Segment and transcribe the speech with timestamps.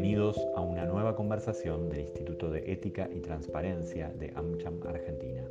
[0.00, 5.44] Bienvenidos a una nueva conversación del Instituto de Ética y Transparencia de AmCham Argentina.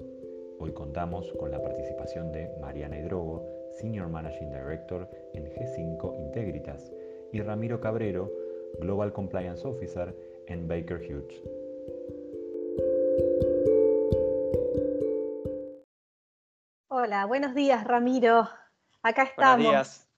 [0.58, 3.46] Hoy contamos con la participación de Mariana Hidrogo,
[3.80, 6.92] Senior Managing Director en G5 Integritas,
[7.32, 8.32] y Ramiro Cabrero,
[8.80, 10.16] Global Compliance Officer
[10.48, 11.44] en Baker Hughes.
[16.88, 18.50] Hola, buenos días Ramiro.
[19.04, 19.64] Acá estamos.
[19.64, 20.09] Buenos días.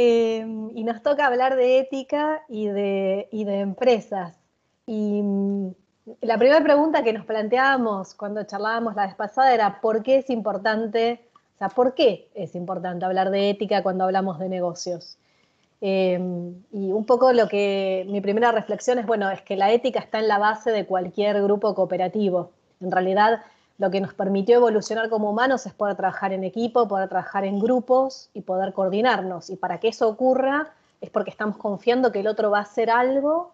[0.00, 4.38] Em, y nos toca hablar de ética y de, de empresas.
[4.86, 5.70] Y mm,
[6.20, 10.30] la primera pregunta que nos planteábamos cuando charlábamos la vez pasada era ¿por qué es
[10.30, 15.18] importante, o sea, por qué es importante hablar de ética cuando hablamos de negocios?
[15.80, 19.98] Em, y un poco lo que mi primera reflexión es, bueno, es que la ética
[19.98, 22.52] está en la base de cualquier grupo cooperativo.
[22.80, 23.40] En realidad,
[23.78, 27.60] lo que nos permitió evolucionar como humanos es poder trabajar en equipo, poder trabajar en
[27.60, 29.50] grupos y poder coordinarnos.
[29.50, 32.90] Y para que eso ocurra es porque estamos confiando que el otro va a hacer
[32.90, 33.52] algo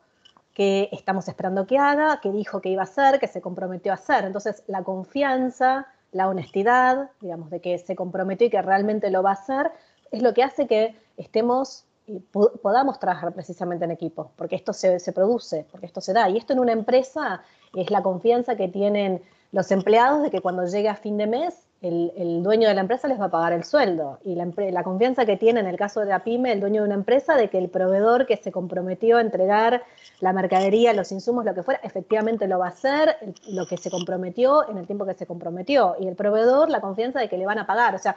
[0.55, 3.97] que estamos esperando que haga, que dijo que iba a hacer, que se comprometió a
[3.97, 4.25] hacer.
[4.25, 9.31] Entonces, la confianza, la honestidad, digamos, de que se comprometió y que realmente lo va
[9.31, 9.72] a hacer,
[10.11, 15.00] es lo que hace que estemos y podamos trabajar precisamente en equipo, porque esto se,
[15.00, 16.28] se produce, porque esto se da.
[16.28, 17.42] Y esto en una empresa
[17.75, 19.22] es la confianza que tienen
[19.55, 23.06] los empleados de que cuando llegue a fin de mes el, dueño de la empresa
[23.06, 26.06] les va a pagar el sueldo y la, confianza que tiene en el caso de
[26.06, 29.20] la pyme el dueño de una empresa de que el proveedor que se comprometió a
[29.20, 29.84] entregar
[30.19, 33.16] la mercadería, los insumos, lo que fuera, efectivamente lo va a hacer,
[33.48, 37.20] lo que se comprometió en el tiempo que se comprometió y el proveedor la confianza
[37.20, 37.94] de que le van a pagar.
[37.94, 38.16] O sea,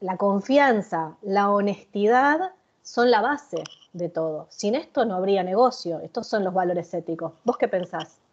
[0.00, 2.52] la confianza, la honestidad
[2.82, 4.48] son la base de todo.
[4.50, 6.00] Sin esto no habría negocio.
[6.00, 7.32] Estos son los valores éticos.
[7.44, 8.23] ¿Vos qué pensás?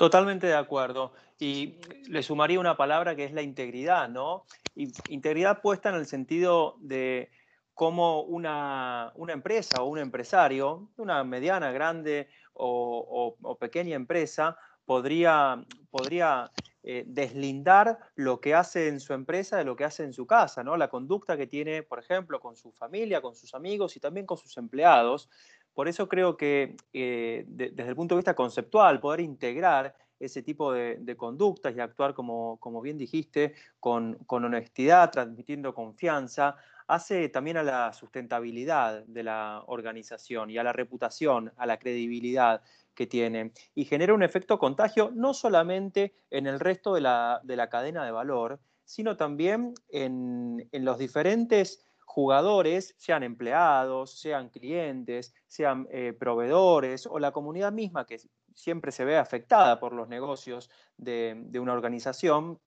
[0.00, 1.12] Totalmente de acuerdo.
[1.38, 1.76] Y
[2.08, 4.46] le sumaría una palabra que es la integridad, ¿no?
[4.74, 7.30] integridad puesta en el sentido de
[7.74, 14.56] cómo una, empresa o un empresario, una mediana, grande o, pequeña empresa,
[14.86, 16.50] podría, podría
[16.82, 20.64] eh, deslindar lo que hace en su empresa de lo que hace en su casa,
[20.64, 20.78] ¿no?
[20.78, 24.38] La conducta que tiene, por ejemplo, con su familia, con sus amigos y también con
[24.38, 25.28] sus empleados.
[25.74, 30.72] Por eso creo que eh, desde el punto de vista conceptual, poder integrar ese tipo
[30.72, 37.62] de, conductas y actuar, como, como bien dijiste, con, honestidad, transmitiendo confianza, hace también a
[37.62, 42.62] la sustentabilidad de la organización y a la reputación, a la credibilidad
[42.94, 43.52] que tiene.
[43.74, 48.60] Y genera un efecto contagio no solamente en el resto de la, cadena de valor,
[48.84, 57.20] sino también en, en los diferentes jugadores, sean empleados, sean clientes, sean eh, proveedores o
[57.20, 58.18] la comunidad misma que
[58.52, 62.58] siempre se ve afectada por los negocios de, una organización,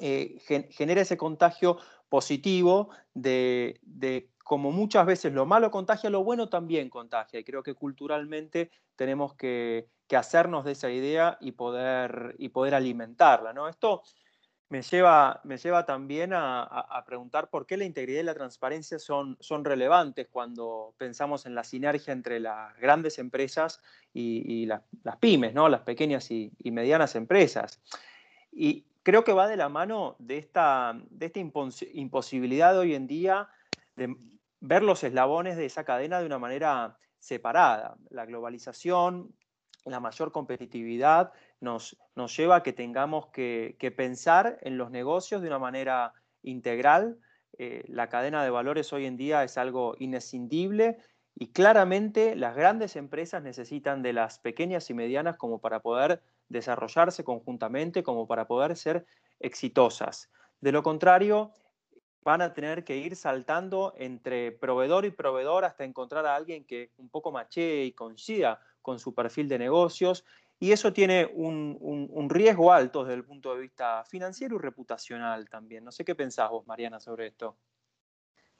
[0.00, 0.38] eh,
[0.70, 3.78] genera ese contagio positivo de,
[4.42, 7.38] como muchas veces lo malo contagia, lo bueno también contagia.
[7.38, 13.52] Y creo que culturalmente tenemos que, hacernos de esa idea y poder, y poder alimentarla.
[13.52, 13.68] ¿no?
[13.68, 14.02] Esto
[14.70, 19.36] me lleva, me lleva también a, preguntar por qué la integridad y la transparencia son,
[19.40, 23.82] son relevantes cuando pensamos en la sinergia entre las grandes empresas
[24.14, 25.68] y, las pymes, ¿no?
[25.68, 27.80] las pequeñas y, medianas empresas.
[28.52, 33.48] Y creo que va de la mano de esta, de esta imposibilidad hoy en día
[33.96, 34.14] de
[34.60, 37.96] ver los eslabones de esa cadena de una manera separada.
[38.08, 39.34] La globalización,
[39.84, 41.96] la mayor competitividad nos,
[42.36, 47.18] lleva a que tengamos que, pensar en los negocios de una manera integral.
[47.58, 50.98] Eh, la cadena de valores hoy en día es algo inescindible
[51.34, 57.24] y claramente las grandes empresas necesitan de las pequeñas y medianas como para poder desarrollarse
[57.24, 59.06] conjuntamente, como para poder ser
[59.38, 60.30] exitosas.
[60.60, 61.52] De lo contrario,
[62.22, 66.90] van a tener que ir saltando entre proveedor y proveedor hasta encontrar a alguien que
[66.98, 70.24] un poco machee y coincida con su perfil de negocios
[70.62, 75.82] y eso tiene un, riesgo alto desde el punto de vista financiero y reputacional también.
[75.82, 77.56] No sé qué pensás vos, Mariana, sobre esto.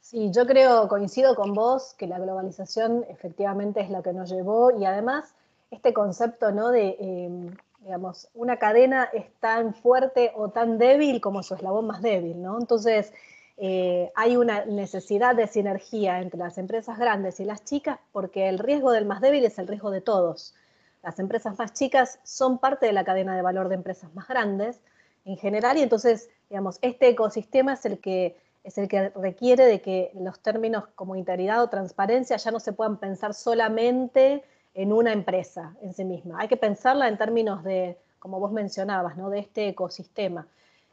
[0.00, 4.70] Sí, yo creo, coincido con vos, que la globalización efectivamente es lo que nos llevó
[4.70, 5.34] y además
[5.70, 6.70] este concepto ¿no?
[6.70, 12.00] de, em, digamos, una cadena es tan fuerte o tan débil como su eslabón más
[12.00, 12.58] débil, ¿no?
[12.58, 13.12] Entonces,
[13.62, 18.58] eh, hay una necesidad de sinergia entre las empresas grandes y las chicas porque el
[18.58, 20.54] riesgo del más débil es el riesgo de todos.
[21.02, 24.80] Las empresas más chicas son parte de la cadena de valor de empresas más grandes
[25.26, 28.34] en general y entonces, digamos, este ecosistema es el que
[28.64, 32.72] es el que requiere de que los términos como integridad o transparencia ya no se
[32.72, 34.42] puedan pensar solamente
[34.72, 36.40] en una empresa en sí misma.
[36.40, 39.28] Hay que pensarla en términos de, como vos mencionabas, ¿no?
[39.28, 40.46] de este ecosistema.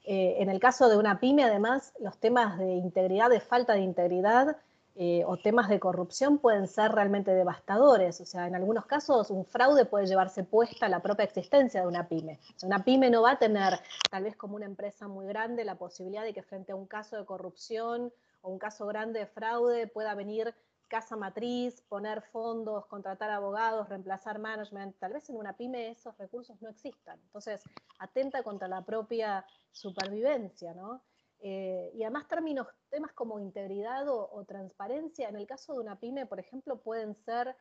[0.09, 3.81] Eh, en el caso de una pyme, además, los temas de integridad, de falta de
[3.81, 4.55] integridad,
[4.95, 8.21] eh, o temas de corrupción pueden ser realmente devastadores.
[8.21, 12.07] O sea, en algunos casos un fraude puede llevarse puesta la propia existencia de una
[12.07, 12.39] pyme.
[12.63, 16.23] Una pyme no va a tener, tal vez como una empresa muy grande, la posibilidad
[16.23, 18.11] de que frente a un caso de corrupción
[18.41, 20.55] o un caso grande de fraude pueda venir
[20.87, 24.97] casa matriz, poner fondos, contratar abogados, reemplazar management.
[24.99, 27.19] Tal vez en una pyme esos recursos no existan.
[27.21, 27.61] Entonces,
[27.99, 31.03] atenta contra la propia supervivencia, ¿no?
[31.39, 36.25] Eh, y además términos, temas como integridad o, transparencia, en el caso de una pyme,
[36.25, 37.55] por ejemplo, pueden ser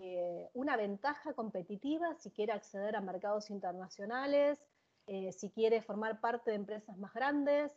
[0.00, 4.58] eh, una ventaja competitiva si quiere acceder a mercados internacionales,
[5.06, 7.72] eh, si quiere formar parte de empresas más grandes,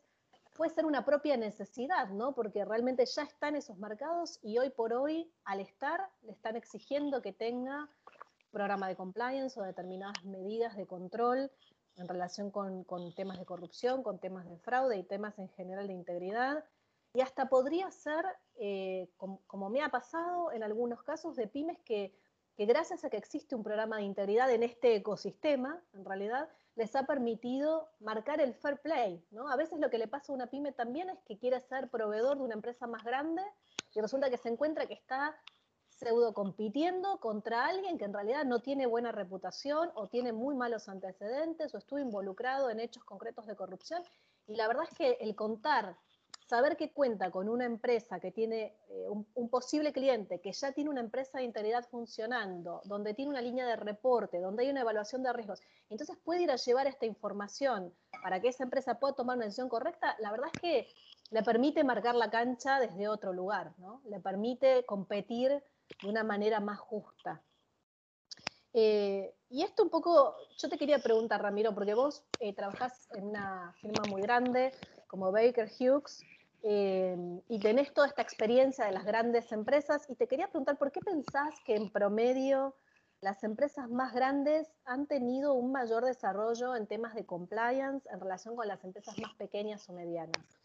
[0.61, 2.35] puede ser una propia necesidad, ¿no?
[2.35, 6.55] Porque realmente ya está en esos mercados y hoy por hoy, al estar, le están
[6.55, 7.89] exigiendo que tenga
[8.51, 11.49] programa de compliance o determinadas medidas de control
[11.95, 12.85] en relación con,
[13.15, 16.63] temas de corrupción, con temas de fraude y temas en general de integridad.
[17.15, 18.23] Y hasta podría ser,
[18.59, 22.13] eh, como, me ha pasado en algunos casos, de pymes que,
[22.55, 27.03] gracias a que existe un programa de integridad en este ecosistema, en realidad, les ha
[27.03, 29.25] permitido marcar el fair play.
[29.31, 29.49] ¿no?
[29.49, 32.37] A veces lo que le pasa a una pyme también es que quiere ser proveedor
[32.37, 33.41] de una empresa más grande
[33.93, 35.35] y resulta que se encuentra que está
[35.89, 40.89] pseudo compitiendo contra alguien que en realidad no tiene buena reputación o tiene muy malos
[40.89, 44.01] antecedentes o estuvo involucrado en hechos concretos de corrupción.
[44.47, 45.97] Y la verdad es que el contar,
[46.51, 50.89] saber que cuenta con una empresa que tiene eh, un, posible cliente, que ya tiene
[50.89, 55.23] una empresa de integridad funcionando, donde tiene una línea de reporte, donde hay una evaluación
[55.23, 59.37] de riesgos, entonces puede ir a llevar esta información para que esa empresa pueda tomar
[59.37, 60.87] una decisión correcta, la verdad es que
[61.29, 64.01] le permite marcar la cancha desde otro lugar, ¿no?
[64.09, 65.63] le permite competir
[66.01, 67.41] de una manera más justa.
[68.73, 73.27] Eh, y esto un poco, yo te quería preguntar, Ramiro, porque vos eh, trabajás en
[73.27, 74.73] una firma muy grande
[75.07, 76.21] como Baker Hughes
[76.63, 77.17] eh,
[77.47, 80.99] y tenés toda esta experiencia de las grandes empresas y te quería preguntar, ¿por qué
[80.99, 82.75] pensás que en promedio
[83.21, 88.55] las empresas más grandes han tenido un mayor desarrollo en temas de compliance en relación
[88.55, 90.59] con las empresas más pequeñas o medianas?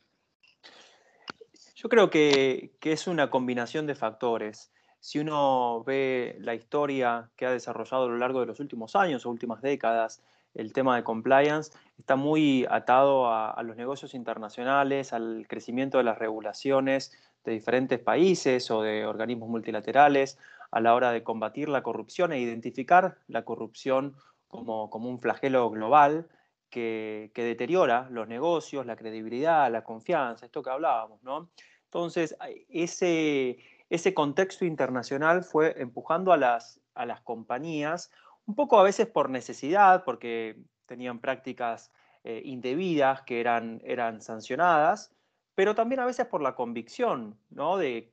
[1.74, 4.72] Yo creo que, que es una combinación de factores
[5.06, 9.24] si uno ve la historia que ha desarrollado a lo largo de los últimos años
[9.24, 10.20] o últimas décadas,
[10.56, 16.18] el tema de compliance está muy atado a, los negocios internacionales, al crecimiento de las
[16.18, 17.12] regulaciones
[17.44, 20.38] de diferentes países o de organismos multilaterales
[20.70, 24.16] a la hora de combatir la corrupción e identificar la corrupción
[24.48, 26.28] como, un flagelo global
[26.70, 31.50] que, que, deteriora los negocios, la credibilidad, la confianza, esto que hablábamos, ¿no?
[31.84, 32.36] Entonces,
[32.68, 38.10] ese, ese contexto internacional fue empujando a las, a las compañías,
[38.46, 40.56] un poco a veces por necesidad, porque
[40.86, 41.92] tenían prácticas
[42.24, 45.12] eh, indebidas que eran, eran sancionadas,
[45.54, 47.76] pero también a veces por la convicción, ¿no?
[47.76, 48.12] De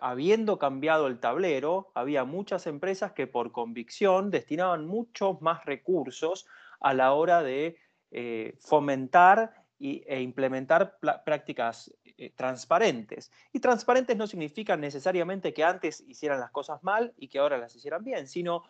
[0.00, 6.46] habiendo cambiado el tablero, había muchas empresas que por convicción destinaban muchos más recursos
[6.80, 7.76] a la hora de
[8.10, 13.30] eh, fomentar e implementar prácticas eh, transparentes.
[13.52, 17.74] Y transparentes no significa necesariamente que antes hicieran las cosas mal y que ahora las
[17.74, 18.62] hicieran bien, sino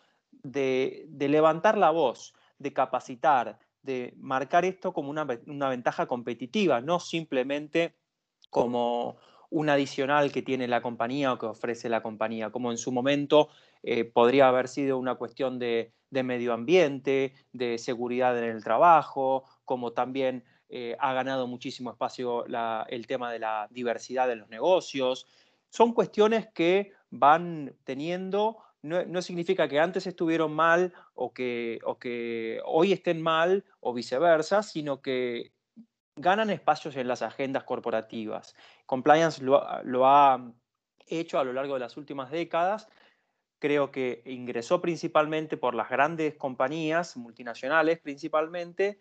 [0.43, 7.95] de, levantar la voz, de capacitar, de marcar esto como una, ventaja competitiva, no simplemente
[8.49, 9.17] como
[9.49, 13.49] un adicional que tiene la compañía o que ofrece la compañía, como en su momento
[13.83, 19.91] eh, podría haber sido una cuestión de, medio ambiente, de seguridad en el trabajo, como
[19.91, 22.45] también eh, ha ganado muchísimo espacio
[22.87, 25.27] el tema de la diversidad de los negocios.
[25.69, 32.61] Son cuestiones que van teniendo, no, significa que antes estuvieron mal o que, o que
[32.65, 35.51] hoy estén mal o viceversa, sino que
[36.15, 38.55] ganan espacios en las agendas corporativas.
[38.85, 39.57] Compliance lo,
[40.05, 40.53] ha
[41.07, 42.87] hecho a lo largo de las últimas décadas
[43.59, 48.99] creo que ingresó principalmente por las grandes compañías multinacionales principalmente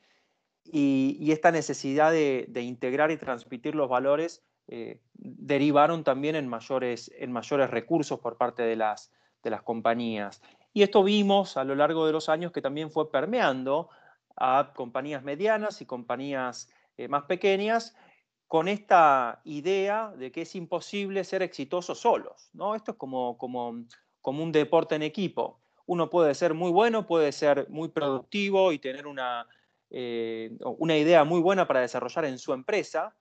[0.64, 7.32] y, esta necesidad de, integrar y transmitir los valores eh, derivaron también en mayores, en
[7.32, 9.10] mayores recursos por parte de las,
[9.44, 10.42] de las compañías.
[10.72, 13.90] Y esto vimos a lo largo de los años que también fue permeando
[14.36, 17.94] a compañías medianas y compañías eh, más pequeñas
[18.48, 22.50] con esta idea de que es imposible ser exitosos solos.
[22.52, 22.74] ¿no?
[22.74, 23.84] Esto es como, como,
[24.20, 25.60] como un deporte en equipo.
[25.86, 29.46] Uno puede ser muy bueno, puede ser muy productivo y tener una,
[29.90, 33.14] eh, una idea muy buena para desarrollar en su empresa,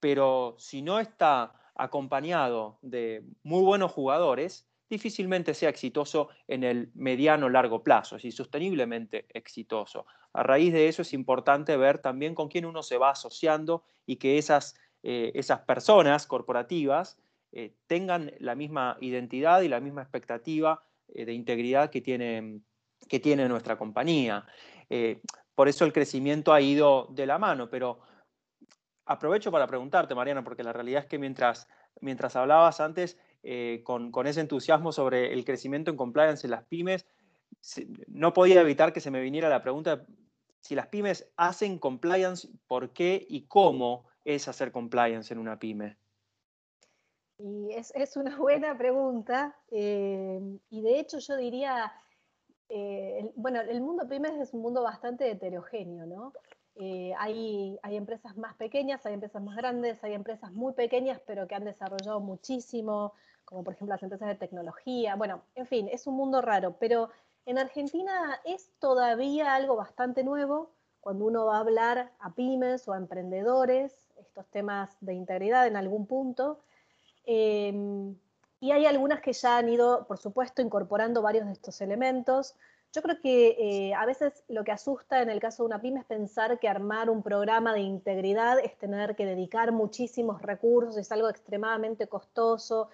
[0.00, 7.48] pero si no está acompañado de muy buenos jugadores, difícilmente sea exitoso en el mediano
[7.48, 10.04] largo plazo, es sosteniblemente exitoso.
[10.34, 14.16] A raíz de eso es importante ver también con quién uno se va asociando y
[14.16, 17.18] que esas, eh, esas personas corporativas
[17.52, 22.60] eh, tengan la misma identidad y la misma expectativa eh, de integridad que tiene,
[23.08, 24.46] que tiene nuestra compañía.
[25.54, 28.00] Por eso el crecimiento ha ido de la mano, pero
[29.06, 31.66] aprovecho para preguntarte, Mariana, porque la realidad es que mientras,
[32.02, 33.16] mientras hablabas antes
[33.84, 37.06] con, con, ese entusiasmo sobre el crecimiento en compliance en las pymes,
[38.06, 40.06] no podía evitar que se me viniera la pregunta
[40.62, 45.96] si las pymes hacen compliance, ¿por qué y cómo es hacer compliance en una pyme?
[47.38, 49.56] Y es, una buena pregunta.
[49.70, 51.92] Eh, y de hecho yo diría,
[52.68, 56.32] eh, bueno, el mundo pymes es un mundo bastante heterogéneo, ¿no?
[56.76, 61.56] Eh, hay, empresas más pequeñas, hay empresas más grandes, hay empresas muy pequeñas, pero que
[61.56, 63.12] han desarrollado muchísimo,
[63.52, 65.14] como por ejemplo las empresas de tecnología.
[65.14, 67.10] Bueno, en fin, es un mundo raro, pero
[67.44, 72.94] en Argentina es todavía algo bastante nuevo cuando uno va a hablar a pymes o
[72.94, 76.60] a emprendedores, estos temas de integridad en algún punto.
[77.26, 78.16] Em,
[78.60, 82.54] y hay algunas que ya han ido, por supuesto, incorporando varios de estos elementos.
[82.92, 86.00] Yo creo que eh, a veces lo que asusta en el caso de una pyme
[86.00, 91.10] es pensar que armar un programa de integridad es tener que dedicar muchísimos recursos, es
[91.10, 92.88] algo extremadamente costoso,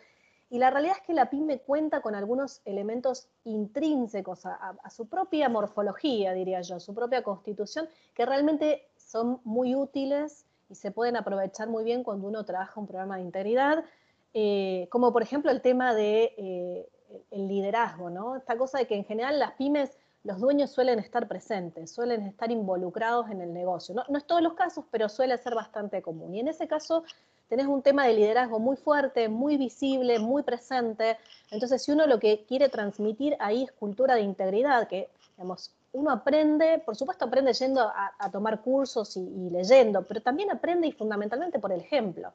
[0.50, 5.48] y la realidad es que la pyme cuenta con algunos elementos intrínsecos a, su propia
[5.48, 11.68] morfología, diría yo, su propia constitución, que realmente son muy útiles y se pueden aprovechar
[11.68, 13.84] muy bien cuando uno trabaja un programa de integridad,
[14.32, 16.88] eh, como por ejemplo el tema de, eh,
[17.30, 18.36] liderazgo, ¿no?
[18.36, 22.50] Esta cosa de que en general las pymes, los dueños suelen estar presentes, suelen estar
[22.50, 23.94] involucrados en el negocio.
[23.94, 26.34] No, no es todos los casos, pero suele ser bastante común.
[26.34, 27.04] Y en ese caso
[27.48, 31.18] tenés un tema de liderazgo muy fuerte, muy visible, muy presente.
[31.50, 36.10] Entonces, si uno lo que quiere transmitir ahí es cultura de integridad, que, digamos, uno
[36.10, 41.58] aprende, por supuesto aprende yendo a, tomar cursos y, leyendo, pero también aprende y fundamentalmente
[41.58, 42.32] por el ejemplo.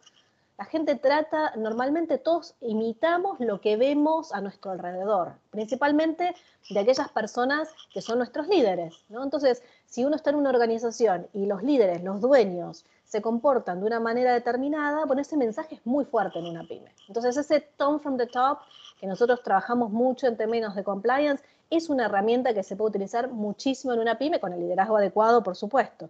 [0.57, 6.35] La gente trata, normalmente todos imitamos lo que vemos a nuestro alrededor, principalmente
[6.69, 8.93] de aquellas personas que son nuestros líderes.
[9.09, 13.85] Entonces, si uno está en una organización y los líderes, los dueños, se comportan de
[13.85, 16.91] una manera determinada, bueno, ese mensaje es muy fuerte en una pyme.
[17.07, 18.57] Entonces, ese tone from the top,
[18.99, 23.29] que nosotros trabajamos mucho en términos de compliance, es una herramienta que se puede utilizar
[23.29, 26.09] muchísimo en una pyme, con el liderazgo adecuado, por supuesto.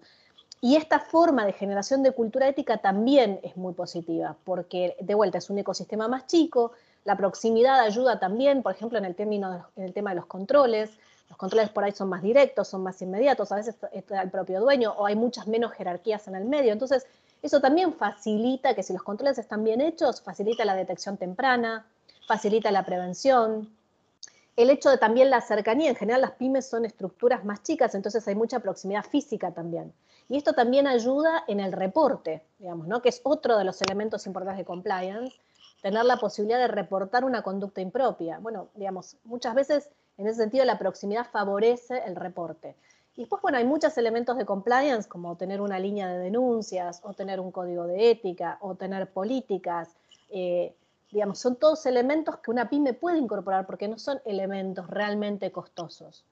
[0.61, 5.39] Y esta forma de generación de cultura ética también es muy positiva, porque de vuelta
[5.39, 6.71] es un ecosistema más chico,
[7.03, 10.89] la proximidad ayuda también, por ejemplo, en en el tema de los controles,
[11.29, 14.59] los controles por ahí son más directos, son más inmediatos, a veces está el propio
[14.61, 16.71] dueño o hay muchas menos jerarquías en el medio.
[16.71, 17.05] Entonces,
[17.41, 21.85] eso también facilita que si los controles están bien hechos, facilita la detección temprana,
[22.27, 23.69] facilita la prevención.
[24.55, 28.27] El hecho de también la cercanía, en general las pymes son estructuras más chicas, entonces
[28.27, 29.91] hay mucha proximidad física también.
[30.29, 33.01] Y esto también ayuda en el reporte, digamos, ¿no?
[33.01, 35.35] que es otro de los elementos importantes de compliance,
[35.81, 38.39] tener la posibilidad de reportar una conducta impropia.
[38.39, 42.75] Bueno, digamos, muchas veces en ese sentido, la proximidad favorece el reporte.
[43.15, 47.13] Y después, bueno, hay muchos elementos de compliance, como tener una línea de denuncias, o
[47.13, 49.95] tener un código de ética, o tener políticas.
[50.29, 50.75] Eh,
[51.11, 56.25] digamos, son todos elementos que una pyme puede incorporar porque no son elementos realmente costosos.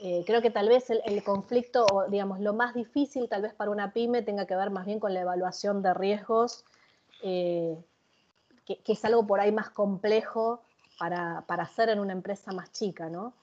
[0.00, 3.72] Eh, creo que tal vez el, conflicto, o digamos, lo más difícil tal vez para
[3.72, 6.64] una pyme tenga que ver más bien con la evaluación de riesgos,
[7.24, 7.76] eh,
[8.64, 10.62] que, es algo por ahí más complejo
[10.98, 13.34] para, hacer en una empresa más chica, ¿no?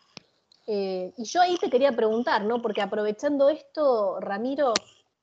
[0.67, 2.61] Eh, y yo ahí te quería preguntar, ¿no?
[2.61, 4.73] Porque aprovechando esto, Ramiro,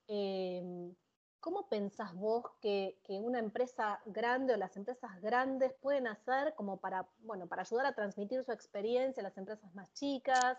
[0.09, 0.95] em,
[1.41, 7.07] ¿cómo pensás vos que, una empresa grande o las empresas grandes pueden hacer como para,
[7.21, 10.57] bueno, para ayudar a transmitir su experiencia a las empresas más chicas,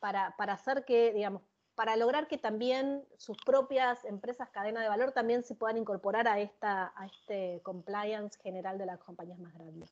[0.00, 1.42] para, para hacer que, digamos,
[1.74, 6.38] para lograr que también sus propias empresas cadena de valor también se puedan incorporar a,
[6.40, 9.90] esta, a este compliance general de las compañías más grandes?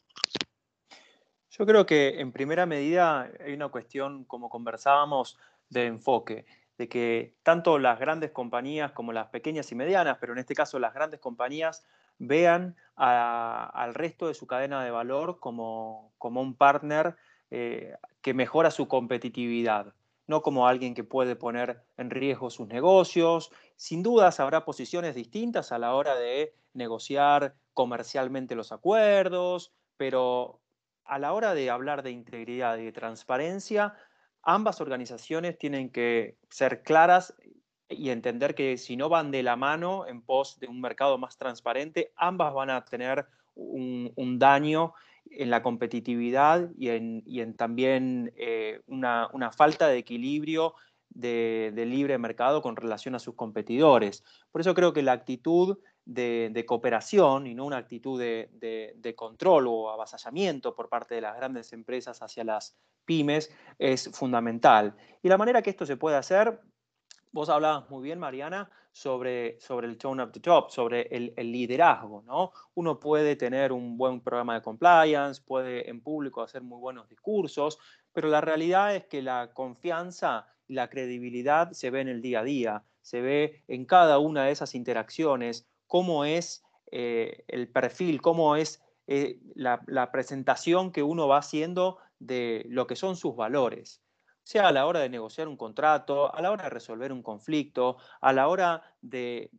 [1.60, 5.36] Yo creo que en primera medida hay una cuestión, como conversábamos,
[5.68, 6.46] de enfoque,
[6.78, 10.78] de que tanto las grandes compañías como las pequeñas y medianas, pero en este caso
[10.78, 11.84] las grandes compañías,
[12.16, 17.16] vean al resto de su cadena de valor como, como un partner
[17.50, 19.92] eh, que mejora su competitividad,
[20.26, 23.52] no como alguien que puede poner en riesgo sus negocios.
[23.76, 30.60] Sin dudas habrá posiciones distintas a la hora de negociar comercialmente los acuerdos, pero
[31.10, 33.94] a la hora de hablar de integridad y de transparencia,
[34.42, 37.34] ambas organizaciones tienen que ser claras
[37.88, 41.36] y entender que si no van de la mano en pos de un mercado más
[41.36, 43.26] transparente, ambas van a tener
[43.56, 44.94] un, daño
[45.32, 50.74] en la competitividad y en, también eh, una, falta de equilibrio
[51.10, 54.24] de, libre mercado con relación a sus competidores.
[54.50, 59.90] Por eso creo que la actitud de, cooperación y no una actitud de, control o
[59.90, 64.94] avasallamiento por parte de las grandes empresas hacia las pymes es fundamental.
[65.22, 66.60] Y la manera que esto se puede hacer,
[67.32, 71.52] vos hablabas muy bien, Mariana, sobre, sobre el tone of the top, sobre el, el,
[71.52, 72.22] liderazgo.
[72.22, 72.52] ¿no?
[72.74, 77.78] Uno puede tener un buen programa de compliance, puede en público hacer muy buenos discursos,
[78.12, 82.44] pero la realidad es que la confianza la credibilidad se ve en el día a
[82.44, 86.62] día, se ve en cada una de esas interacciones, cómo es
[86.92, 92.94] eh, el perfil, cómo es eh, la, presentación que uno va haciendo de lo que
[92.94, 94.00] son sus valores,
[94.44, 97.96] sea a la hora de negociar un contrato, a la hora de resolver un conflicto,
[98.20, 99.50] a la hora de,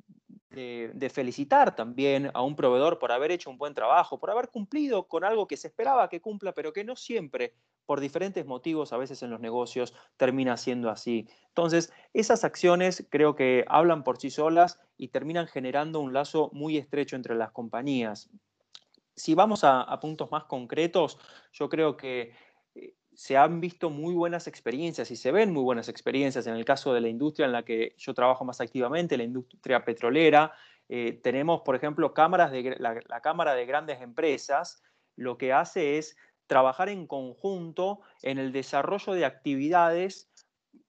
[0.50, 5.08] de, felicitar también a un proveedor por haber hecho un buen trabajo, por haber cumplido
[5.08, 7.56] con algo que se esperaba que cumpla, pero que no siempre,
[7.92, 11.28] por diferentes motivos, a veces en los negocios, termina siendo así.
[11.50, 16.78] Entonces, esas acciones creo que hablan por sí solas y terminan generando un lazo muy
[16.78, 18.30] estrecho entre las compañías.
[19.14, 21.18] Si vamos a, puntos más concretos,
[21.52, 22.32] yo creo que
[22.76, 26.64] eh, se han visto muy buenas experiencias y se ven muy buenas experiencias en el
[26.64, 30.54] caso de la industria en la que yo trabajo más activamente, la industria petrolera.
[30.88, 34.82] Eh, tenemos, por ejemplo, cámaras la, Cámara de Grandes Empresas,
[35.18, 36.16] lo que hace es
[36.52, 40.30] trabajar en conjunto en el desarrollo de actividades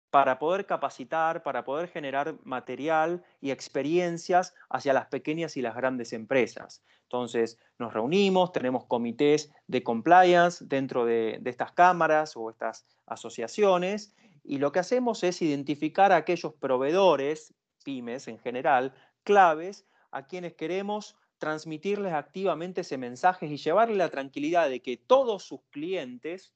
[0.10, 6.12] para poder capacitar, para poder generar material y experiencias hacia las pequeñas y las grandes
[6.12, 6.82] empresas.
[7.04, 14.58] Entonces, nos reunimos, tenemos comités de compliance dentro de, estas cámaras o estas asociaciones y
[14.58, 21.16] lo que hacemos es identificar a aquellos proveedores, pymes en general, claves a quienes queremos
[21.44, 26.54] transmitirles activamente ese mensaje y llevarle la tranquilidad de que todos sus clientes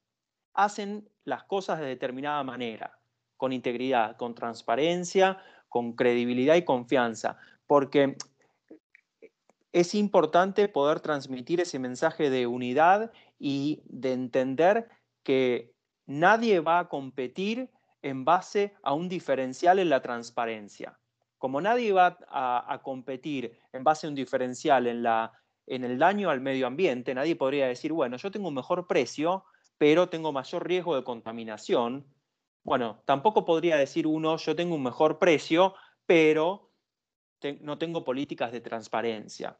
[0.53, 2.97] hacen las cosas de determinada manera,
[3.35, 7.37] con integridad, con transparencia, con credibilidad y confianza.
[7.67, 8.15] Porque
[9.73, 14.87] es importante poder transmitir ese mensaje de unidad y de entender
[15.21, 15.73] que
[16.05, 17.69] nadie va a competir
[18.01, 20.97] en base a un diferencial en la transparencia.
[21.37, 25.31] Como nadie va a, competir en base a un diferencial en, la,
[25.65, 29.45] en el daño al medio ambiente, nadie podría decir, bueno, yo tengo un mejor precio,
[29.77, 32.05] pero tengo mayor riesgo de contaminación.
[32.63, 36.71] Bueno, tampoco podría decir uno, yo tengo un mejor precio, pero
[37.61, 39.59] no tengo políticas de transparencia.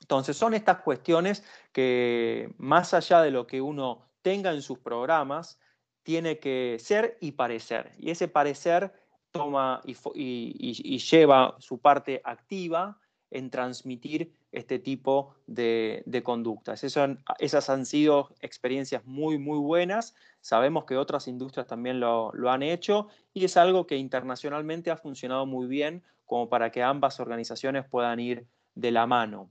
[0.00, 5.58] Entonces son estas cuestiones que más allá de lo que uno tenga en sus programas,
[6.02, 7.92] tiene que ser y parecer.
[7.98, 8.92] Y ese parecer
[9.30, 12.98] toma y, lleva su parte activa
[13.30, 16.82] en transmitir este tipo de, conductas.
[16.84, 20.14] esas han sido experiencias muy, muy buenas.
[20.40, 25.46] Sabemos que otras industrias también lo, han hecho y es algo que internacionalmente ha funcionado
[25.46, 29.50] muy bien como para que ambas organizaciones puedan ir de la mano.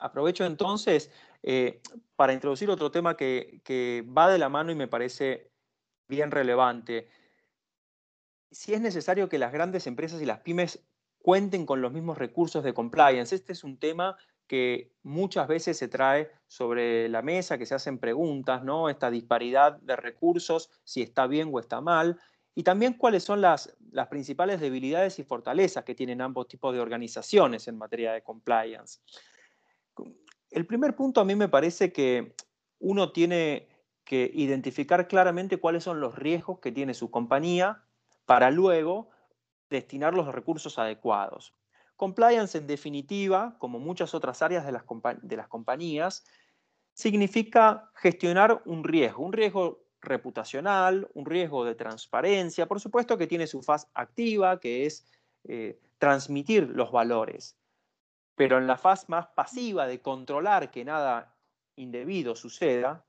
[0.00, 1.80] Aprovecho entonces eh,
[2.16, 5.50] para introducir otro tema que, va de la mano y me parece
[6.08, 7.08] bien relevante.
[8.52, 10.84] Si es necesario que las grandes empresas y las pymes
[11.18, 15.88] cuenten con los mismos recursos de compliance, este es un tema que muchas veces se
[15.88, 18.90] trae sobre la mesa, que se hacen preguntas, ¿no?
[18.90, 22.20] Esta disparidad de recursos, si está bien o está mal,
[22.54, 26.80] y también cuáles son las, las principales debilidades y fortalezas que tienen ambos tipos de
[26.80, 29.00] organizaciones en materia de compliance.
[30.50, 32.34] El primer punto a mí me parece que
[32.78, 33.68] uno tiene
[34.04, 37.82] que identificar claramente cuáles son los riesgos que tiene su compañía
[38.24, 39.10] para luego
[39.70, 41.54] destinar los recursos adecuados.
[41.96, 46.24] Compliance, en definitiva, como muchas otras áreas de las, compañías,
[46.94, 53.46] significa gestionar un riesgo, un riesgo reputacional, un riesgo de transparencia, por supuesto que tiene
[53.46, 55.06] su fase activa, que es
[55.44, 57.56] eh, transmitir los valores,
[58.34, 61.36] pero en la fase más pasiva de controlar que nada
[61.76, 63.04] indebido suceda,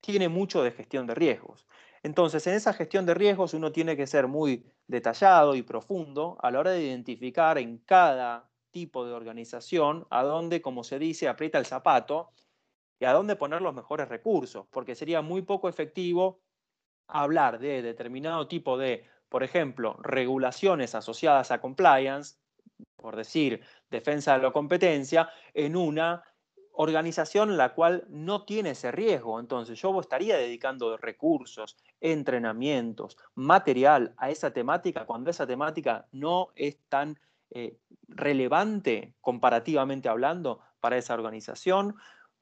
[0.00, 1.66] tiene mucho de gestión de riesgos.
[2.02, 6.50] Entonces, en esa gestión de riesgos uno tiene que ser muy detallado y profundo a
[6.50, 11.58] la hora de identificar en cada tipo de organización a dónde, como se dice, aprieta
[11.58, 12.30] el zapato
[12.98, 16.40] y a dónde poner los mejores recursos, porque sería muy poco efectivo
[17.08, 22.40] hablar de determinado tipo de, por ejemplo, regulaciones asociadas a compliance
[22.96, 26.22] por decir, defensa de la competencia, en una
[26.80, 29.38] organización la cual no tiene ese riesgo.
[29.38, 36.78] Entonces yo estaría dedicando recursos, entrenamientos, material a esa temática cuando esa temática no es
[36.88, 37.18] tan
[37.50, 37.76] eh,
[38.08, 41.96] relevante comparativamente hablando para esa organización.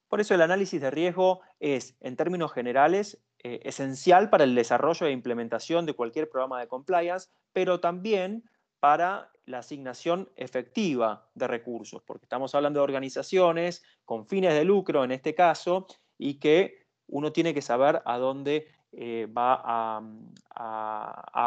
[0.07, 5.07] Por eso el análisis de riesgo es, en términos generales, eh, esencial para el desarrollo
[5.09, 8.45] e implementación de cualquier programa de compliance, pero también
[8.79, 15.05] para la asignación efectiva de recursos, porque estamos hablando de organizaciones con fines de lucro
[15.05, 15.87] en este caso
[16.19, 20.03] y que uno tiene que saber a dónde eh, va a,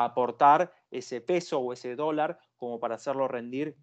[0.05, 3.75] aportar ese peso o ese dólar como para hacerlo rendir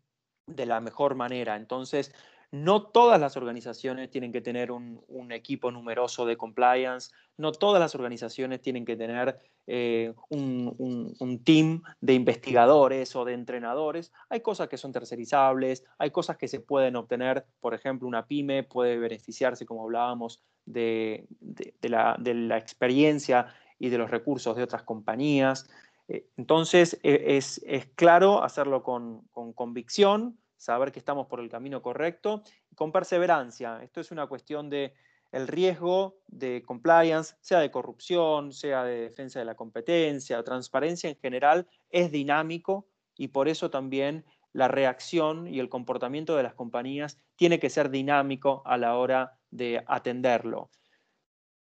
[0.46, 1.57] de la mejor manera.
[1.57, 2.14] Entonces,
[2.51, 4.99] no todas las organizaciones tienen que tener un,
[5.31, 12.15] equipo numeroso de compliance, no todas las organizaciones tienen que tener eh, un, team de
[12.15, 14.11] investigadores o de entrenadores.
[14.31, 18.63] Hay cosas que son tercerizables, hay cosas que se pueden obtener, por ejemplo, una pyme
[18.63, 21.27] puede beneficiarse, como hablábamos, de,
[21.83, 22.17] la,
[22.57, 25.69] experiencia y de los recursos de otras compañías.
[26.09, 27.61] Eh, entonces, e, es,
[27.95, 29.23] claro hacerlo con
[29.55, 32.42] convicción, saber que estamos por el camino correcto,
[32.75, 33.81] con perseverancia.
[33.83, 34.92] Esto es una cuestión de
[35.33, 41.16] el riesgo de compliance, sea de corrupción, sea de defensa de la competencia, transparencia en
[41.16, 47.18] general, es dinámico y por eso también la reacción y el comportamiento de las compañías
[47.37, 50.71] tiene que ser dinámico a la hora de atenderlo.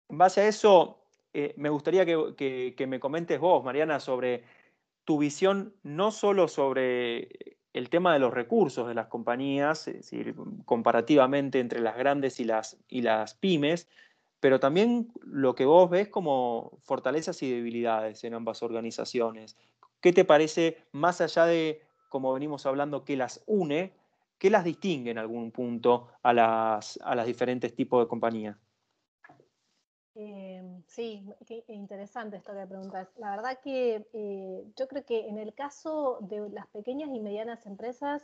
[0.09, 4.45] En base a eso, eh, me gustaría que, que me comentes vos, Mariana, sobre
[5.05, 10.35] tu visión no solo sobre el tema de los recursos de las compañías, es decir,
[10.65, 13.89] comparativamente entre las grandes y las, y las pymes,
[14.41, 19.57] pero también lo que vos ves como fortalezas y debilidades en ambas organizaciones.
[20.01, 23.93] ¿Qué te parece, más allá de, como venimos hablando, que las une,
[24.39, 28.57] qué las distingue en algún punto a las, a las diferentes tipos de compañías?
[30.16, 33.09] Em, sí, qué interesante esto que preguntas.
[33.16, 37.64] La verdad que eh, yo creo que en el caso de las pequeñas y medianas
[37.66, 38.23] empresas,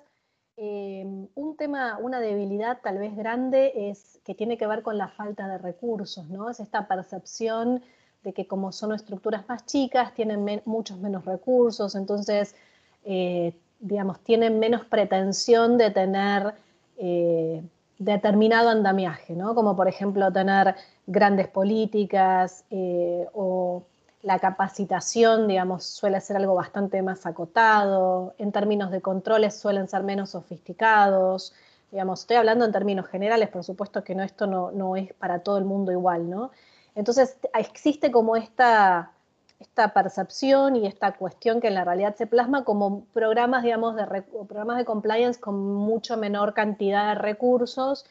[0.56, 5.08] em, un tema, una debilidad tal vez grande es que tiene que ver con la
[5.08, 6.50] falta de recursos, ¿no?
[6.50, 7.82] Es esta percepción
[8.24, 12.56] de que como son estructuras más chicas, tienen muchos menos recursos, entonces,
[13.04, 16.54] eh, digamos, tienen menos pretensión de tener
[16.98, 17.62] eh,
[17.98, 19.54] determinado andamiaje, ¿no?
[19.54, 20.74] Como por ejemplo tener
[21.06, 23.84] grandes políticas eh, o
[24.22, 30.02] la capacitación, digamos, suele ser algo bastante más acotado, en términos de controles suelen ser
[30.02, 31.54] menos sofisticados,
[31.92, 35.40] digamos, estoy hablando en términos generales, por supuesto que no, esto no, no es para
[35.40, 36.50] todo el mundo igual, ¿no?
[36.96, 39.12] Entonces existe como esta,
[39.58, 44.04] esta percepción y esta cuestión que en la realidad se plasma como programas, digamos, de,
[44.46, 48.04] programas de compliance con mucho menor cantidad de recursos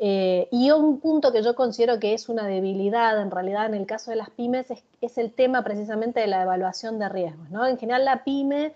[0.00, 3.84] eh, y un punto que yo considero que es una debilidad en realidad en el
[3.84, 4.66] caso de las pymes
[5.00, 7.50] es, el tema precisamente de la evaluación de riesgos.
[7.50, 7.66] ¿no?
[7.66, 8.74] En general la pyme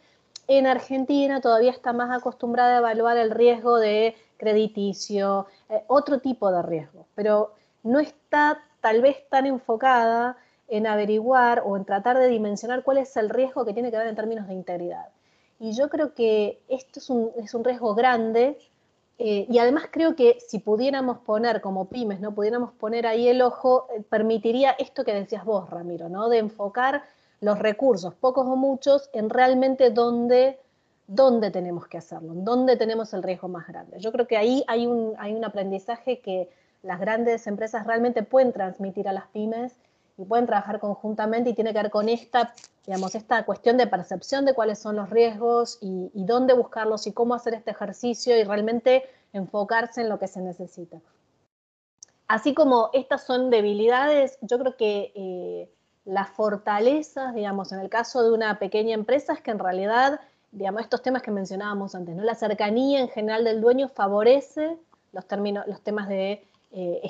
[0.48, 6.50] en Argentina todavía está más acostumbrada a evaluar el riesgo de crediticio, eh, otro tipo
[6.50, 10.36] de riesgo, pero no está tal vez tan enfocada
[10.72, 14.06] en averiguar o en tratar de dimensionar cuál es el riesgo que tiene que ver
[14.06, 15.08] en términos de integridad.
[15.60, 18.56] Y yo creo que esto es un, es un riesgo grande
[19.18, 22.34] eh, y además creo que si pudiéramos poner como pymes, ¿no?
[22.34, 26.30] Pudiéramos poner ahí el ojo, eh, permitiría esto que decías vos, Ramiro, ¿no?
[26.30, 27.02] De enfocar
[27.42, 30.58] los recursos, pocos o muchos, en realmente dónde,
[31.06, 34.00] dónde tenemos que hacerlo, dónde tenemos el riesgo más grande.
[34.00, 36.48] Yo creo que ahí hay un, hay un aprendizaje que
[36.82, 39.76] las grandes empresas realmente pueden transmitir a las pymes
[40.16, 42.52] y pueden trabajar conjuntamente y tiene que ver con esta,
[42.86, 47.34] digamos, esta cuestión de percepción de cuáles son los riesgos y, dónde buscarlos y cómo
[47.34, 50.98] hacer este ejercicio y realmente enfocarse en lo que se necesita.
[52.28, 55.70] Así como estas son debilidades, yo creo que eh,
[56.04, 60.20] las fortalezas, digamos, en el caso de una pequeña empresa es que en realidad,
[60.50, 62.22] digamos, estos temas que mencionábamos antes, ¿no?
[62.22, 64.78] La cercanía en general del dueño favorece
[65.12, 67.02] los, términos, los temas de eh,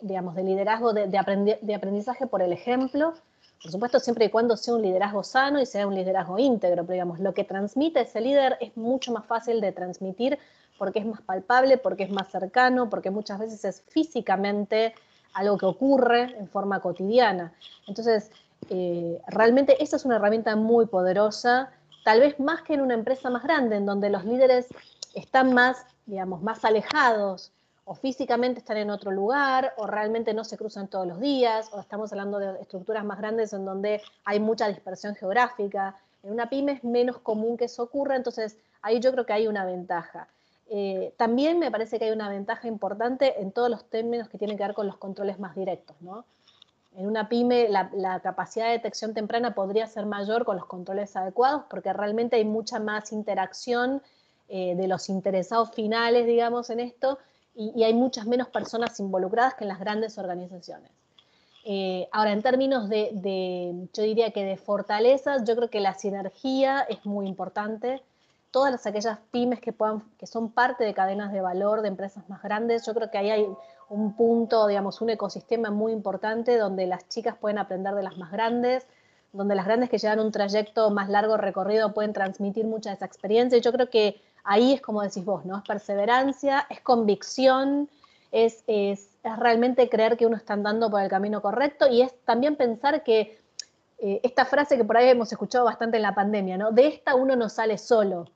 [0.00, 3.14] digamos, de liderazgo, de, de, aprendizaje por el ejemplo,
[3.62, 6.94] por supuesto siempre y cuando sea un liderazgo sano y sea un liderazgo íntegro, pero
[6.94, 10.38] digamos, lo que transmite ese líder es mucho más fácil de transmitir
[10.78, 14.94] porque es más palpable, porque es más cercano, porque muchas veces es físicamente
[15.34, 17.52] algo que ocurre en forma cotidiana.
[17.86, 18.30] Entonces,
[18.70, 21.70] eh, realmente esa es una herramienta muy poderosa,
[22.02, 24.68] tal vez más que en una empresa más grande, en donde los líderes
[25.14, 27.52] están más, digamos, más alejados
[27.90, 31.80] o físicamente están en otro lugar, o realmente no se cruzan todos los días, o
[31.80, 35.96] estamos hablando de estructuras más grandes en donde hay mucha dispersión geográfica.
[36.22, 39.48] En una pyme es menos común que eso ocurra, entonces ahí yo creo que hay
[39.48, 40.28] una ventaja.
[40.68, 44.56] Eh, también me parece que hay una ventaja importante en todos los términos que tienen
[44.56, 45.96] que ver con los controles más directos.
[46.00, 46.24] ¿no?
[46.96, 51.64] En una pyme la, capacidad de detección temprana podría ser mayor con los controles adecuados
[51.68, 54.00] porque realmente hay mucha más interacción
[54.48, 57.18] eh, de los interesados finales, digamos, en esto,
[57.54, 60.90] y, hay muchas menos personas involucradas que en las grandes organizaciones.
[61.64, 66.80] Eh, ahora, en términos de, yo diría que de fortalezas, yo creo que la sinergia
[66.82, 68.02] es muy importante.
[68.50, 72.42] todas aquellas pymes que, puedan, que son parte de cadenas de valor de empresas más
[72.42, 72.84] grandes.
[72.84, 73.46] Yo creo que ahí hay
[73.88, 78.32] un punto, digamos, un ecosistema muy importante donde las chicas pueden aprender de las más
[78.32, 78.86] grandes,
[79.32, 83.06] donde las grandes que llevan un trayecto más largo recorrido pueden transmitir mucha de esa
[83.06, 83.58] experiencia.
[83.58, 85.58] Yo creo que ahí es como decís vos, ¿no?
[85.58, 87.88] Es perseverancia, es convicción,
[88.32, 92.14] es, es, es realmente creer que uno está andando por el camino correcto y es
[92.24, 93.38] también pensar que
[93.98, 96.72] eh, esta frase que por ahí hemos escuchado bastante en la pandemia, ¿no?
[96.72, 98.28] De esta uno no sale solo.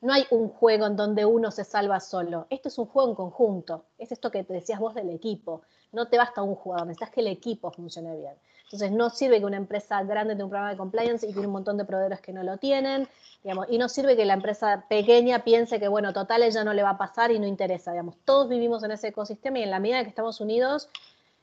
[0.00, 2.46] No hay un juego en donde uno se salva solo.
[2.50, 3.84] Esto es un juego en conjunto.
[3.98, 5.62] Es esto que te decías vos del equipo.
[5.92, 8.34] No te basta un jugador, necesitas que el equipo funcione bien.
[8.68, 11.54] Entonces no sirve que una empresa grande tenga un programa de compliance y tiene un
[11.54, 13.08] montón de proveedores que no lo tienen,
[13.42, 16.82] digamos, y no sirve que la empresa pequeña piense que, bueno, total, ella no le
[16.82, 18.16] va a pasar y no interesa, digamos.
[18.26, 20.90] Todos vivimos en ese ecosistema y en la medida que estamos unidos,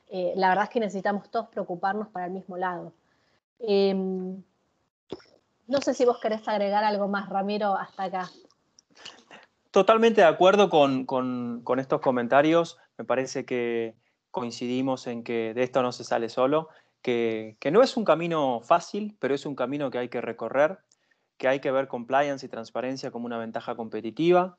[0.08, 2.92] eh, la verdad es que necesitamos todos preocuparnos para el mismo lado.
[3.58, 4.40] Em,
[5.66, 8.30] no sé si vos querés agregar algo más, Ramiro, hasta acá.
[9.72, 12.78] Totalmente de acuerdo con, estos comentarios.
[12.96, 13.94] Me parece que
[14.30, 16.68] coincidimos en que de esto no se sale solo,
[17.06, 20.80] que, no es un camino fácil, pero es un camino que hay que recorrer,
[21.36, 24.58] que hay que ver compliance y transparencia como una ventaja competitiva.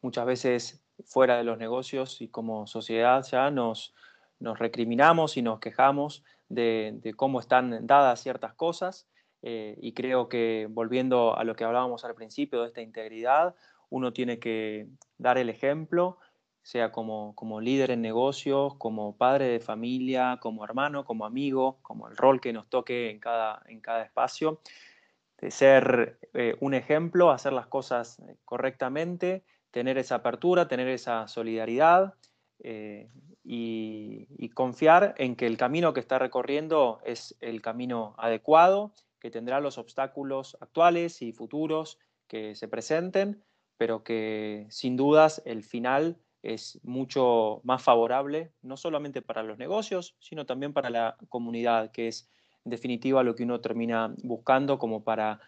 [0.00, 3.94] Muchas veces fuera de los negocios y como sociedad ya nos,
[4.38, 9.08] recriminamos y nos quejamos de, cómo están dadas ciertas cosas.
[9.42, 13.56] Eh, y creo que volviendo a lo que hablábamos al principio de esta integridad,
[13.90, 16.18] uno tiene que dar el ejemplo,
[16.68, 22.08] sea como, como líder en negocios, como padre de familia, como hermano, como amigo, como
[22.08, 24.60] el rol que nos toque en cada, en cada espacio,
[25.40, 32.12] de ser eh, un ejemplo, hacer las cosas correctamente, tener esa apertura, tener esa solidaridad
[32.58, 33.08] eh,
[33.42, 39.60] y, confiar en que el camino que está recorriendo es el camino adecuado, que tendrá
[39.60, 43.42] los obstáculos actuales y futuros que se presenten,
[43.78, 50.16] pero que sin dudas el final es mucho más favorable, no solamente para los negocios,
[50.20, 52.30] sino también para la comunidad, que es
[52.64, 55.40] en definitiva lo que uno termina buscando como para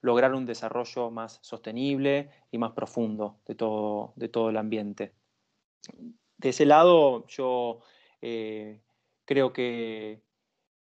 [0.00, 5.14] lograr un desarrollo más sostenible y más profundo de todo, de todo el ambiente.
[6.38, 7.80] De ese lado yo
[8.20, 8.80] eh,
[9.24, 10.22] creo, que,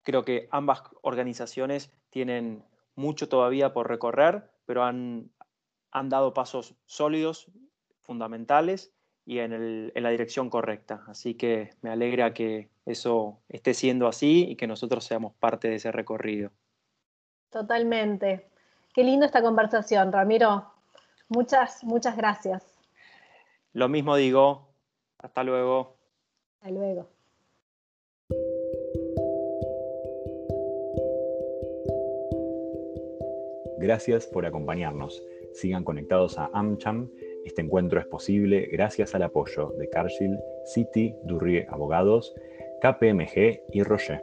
[0.03, 5.31] creo que ambas organizaciones tienen mucho todavía por recorrer, pero han,
[5.93, 7.51] han dado pasos sólidos,
[8.03, 8.96] fundamentales
[9.27, 11.03] y en, la dirección correcta.
[11.09, 15.75] Así que me alegra que eso esté siendo así y que nosotros seamos parte de
[15.75, 16.53] ese recorrido.
[17.51, 18.47] Totalmente.
[18.95, 20.65] Qué lindo esta conversación, Ramiro.
[21.29, 22.65] Muchas, muchas gracias.
[23.73, 24.69] Lo mismo digo,
[25.19, 25.97] hasta luego.
[26.61, 27.09] Hasta luego.
[33.79, 35.23] Gracias por acompañarnos.
[35.53, 37.11] Sigan conectados a AmCham.
[37.47, 42.35] Este encuentro es posible gracias al apoyo de Cargill, City, Durrie Abogados,
[42.83, 44.21] KPMG y Roger.